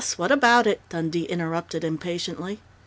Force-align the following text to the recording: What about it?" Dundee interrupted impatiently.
What 0.17 0.31
about 0.31 0.65
it?" 0.65 0.81
Dundee 0.89 1.25
interrupted 1.25 1.83
impatiently. 1.83 2.59